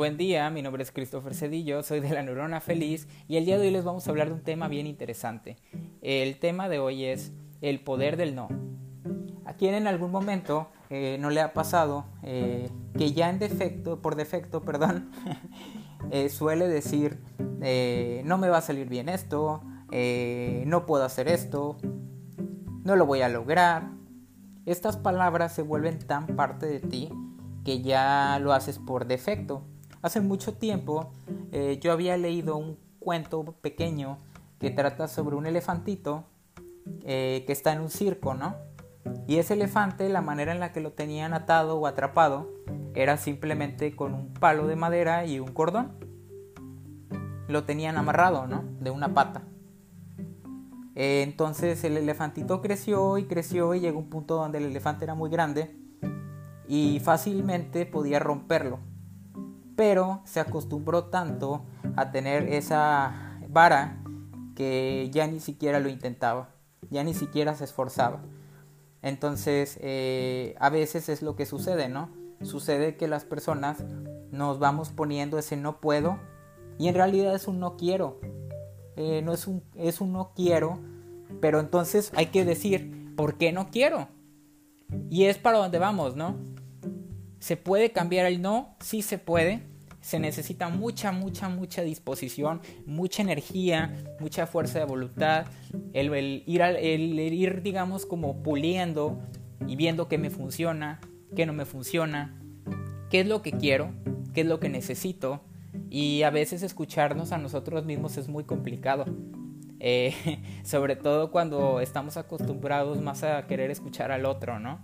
[0.00, 3.58] Buen día, mi nombre es Christopher Cedillo, soy de la Neurona Feliz y el día
[3.58, 5.58] de hoy les vamos a hablar de un tema bien interesante.
[6.00, 8.48] El tema de hoy es el poder del no.
[9.44, 14.00] ¿A quién en algún momento eh, no le ha pasado eh, que ya en defecto,
[14.00, 15.10] por defecto, perdón,
[16.10, 19.60] eh, suele decir no me va a salir bien esto,
[20.64, 21.76] no puedo hacer esto,
[22.84, 23.90] no lo voy a lograr?
[24.64, 27.10] Estas palabras se vuelven tan parte de ti
[27.66, 29.66] que ya lo haces por defecto
[30.02, 31.12] Hace mucho tiempo
[31.52, 34.18] eh, yo había leído un cuento pequeño
[34.58, 36.24] que trata sobre un elefantito
[37.04, 38.56] eh, que está en un circo, ¿no?
[39.26, 42.50] Y ese elefante, la manera en la que lo tenían atado o atrapado,
[42.94, 45.92] era simplemente con un palo de madera y un cordón.
[47.48, 48.64] Lo tenían amarrado, ¿no?
[48.80, 49.42] De una pata.
[50.94, 55.14] Eh, entonces el elefantito creció y creció y llegó un punto donde el elefante era
[55.14, 55.76] muy grande
[56.66, 58.80] y fácilmente podía romperlo
[59.80, 61.64] pero se acostumbró tanto
[61.96, 63.96] a tener esa vara
[64.54, 66.50] que ya ni siquiera lo intentaba,
[66.90, 68.20] ya ni siquiera se esforzaba.
[69.00, 72.10] Entonces, eh, a veces es lo que sucede, ¿no?
[72.42, 73.82] Sucede que las personas
[74.30, 76.18] nos vamos poniendo ese no puedo
[76.78, 78.20] y en realidad es un no quiero.
[78.96, 80.78] Eh, no es un, es un no quiero,
[81.40, 84.08] pero entonces hay que decir, ¿por qué no quiero?
[85.08, 86.36] Y es para donde vamos, ¿no?
[87.38, 88.76] ¿Se puede cambiar el no?
[88.80, 89.69] Sí se puede,
[90.00, 95.46] se necesita mucha, mucha, mucha disposición, mucha energía, mucha fuerza de voluntad,
[95.92, 99.20] el, ir, el ir, digamos, como puliendo
[99.66, 101.00] y viendo qué me funciona,
[101.36, 102.40] qué no me funciona,
[103.10, 103.92] qué es lo que quiero,
[104.32, 105.42] qué es lo que necesito.
[105.90, 109.04] Y a veces escucharnos a nosotros mismos es muy complicado.
[109.80, 110.14] Eh,
[110.64, 114.80] sobre todo cuando estamos acostumbrados más a querer escuchar al otro, ¿no?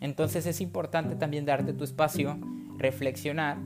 [0.00, 2.38] Entonces es importante también darte tu espacio,
[2.78, 3.58] reflexionar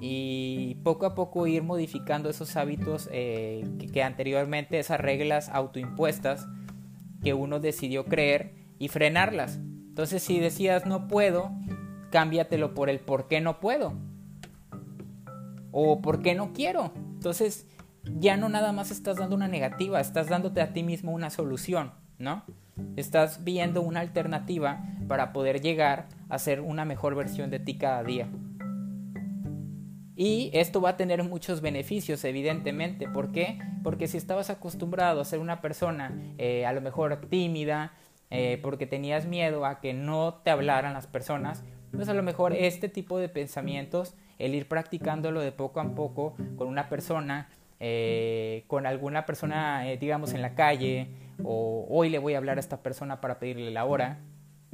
[0.00, 6.46] y poco a poco ir modificando esos hábitos eh, que, anteriormente, esas reglas autoimpuestas
[7.22, 9.60] que uno decidió creer y frenarlas.
[9.90, 11.52] Entonces si decías no puedo,
[12.10, 13.92] cámbiatelo por el por qué no puedo
[15.72, 16.92] o por qué no quiero.
[16.96, 17.66] Entonces
[18.04, 21.92] ya no nada más estás dando una negativa, estás dándote a ti mismo una solución,
[22.18, 22.44] ¿no?
[22.96, 28.02] Estás viendo una alternativa para poder llegar a ser una mejor versión de ti cada
[28.02, 28.28] día.
[30.20, 33.08] Y esto va a tener muchos beneficios, evidentemente.
[33.08, 33.58] ¿Por qué?
[33.82, 37.94] Porque si estabas acostumbrado a ser una persona eh, a lo mejor tímida,
[38.28, 42.52] eh, porque tenías miedo a que no te hablaran las personas, pues a lo mejor
[42.52, 47.48] este tipo de pensamientos, el ir practicándolo de poco a poco con una persona,
[47.78, 51.08] eh, con alguna persona, digamos, en la calle,
[51.42, 54.18] o hoy le voy a hablar a esta persona para pedirle la hora,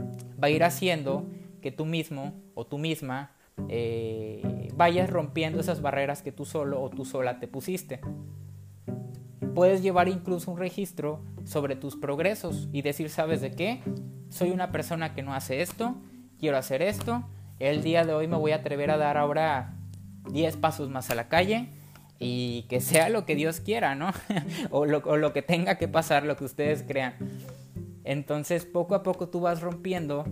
[0.01, 1.25] va a ir haciendo
[1.63, 3.36] que tú mismo o tú misma
[3.69, 8.01] eh, vayas rompiendo esas barreras que tú solo o tú sola te pusiste.
[9.55, 13.83] Puedes llevar incluso un registro sobre tus progresos y decir, ¿sabes de qué?
[14.29, 15.97] Soy una persona que no hace esto,
[16.39, 17.25] quiero hacer esto,
[17.59, 19.75] el día de hoy me voy a atrever a dar ahora
[20.31, 21.69] 10 pasos más a la calle
[22.19, 24.11] y que sea lo que Dios quiera, ¿no?
[24.71, 27.15] o, lo, o lo que tenga que pasar, lo que ustedes crean.
[28.05, 30.25] Entonces poco a poco tú vas rompiendo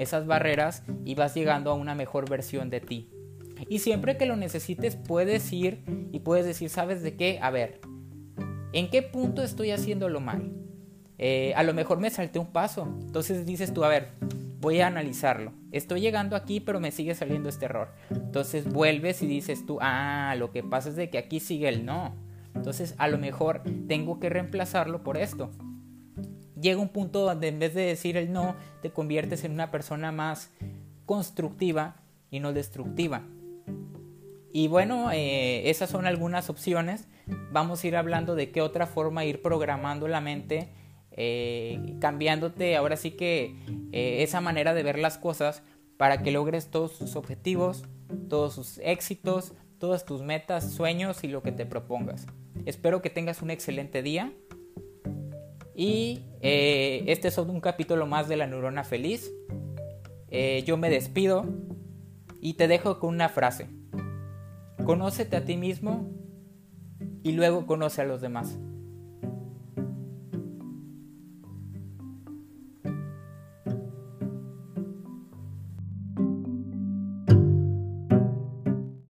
[0.00, 3.10] esas barreras y vas llegando a una mejor versión de ti.
[3.68, 7.38] Y siempre que lo necesites puedes ir y puedes decir, ¿sabes de qué?
[7.42, 7.80] A ver,
[8.72, 10.52] ¿en qué punto estoy haciéndolo mal?
[11.18, 12.88] Eh, a lo mejor me salté un paso.
[13.02, 14.12] Entonces dices tú, a ver,
[14.60, 15.52] voy a analizarlo.
[15.70, 17.92] Estoy llegando aquí, pero me sigue saliendo este error.
[18.08, 21.84] Entonces vuelves y dices tú, ah, lo que pasa es de que aquí sigue el
[21.84, 22.16] no.
[22.54, 25.50] Entonces a lo mejor tengo que reemplazarlo por esto
[26.60, 30.12] llega un punto donde en vez de decir el no, te conviertes en una persona
[30.12, 30.50] más
[31.06, 31.96] constructiva
[32.30, 33.22] y no destructiva.
[34.52, 37.06] Y bueno, eh, esas son algunas opciones.
[37.52, 40.72] Vamos a ir hablando de qué otra forma ir programando la mente,
[41.12, 43.56] eh, cambiándote ahora sí que
[43.92, 45.62] eh, esa manera de ver las cosas
[45.96, 47.84] para que logres todos tus objetivos,
[48.28, 52.26] todos sus éxitos, todas tus metas, sueños y lo que te propongas.
[52.66, 54.32] Espero que tengas un excelente día.
[55.82, 59.32] Y eh, este es un capítulo más de la neurona feliz.
[60.28, 61.46] Eh, yo me despido
[62.38, 63.66] y te dejo con una frase.
[64.84, 66.06] Conócete a ti mismo
[67.22, 68.58] y luego conoce a los demás.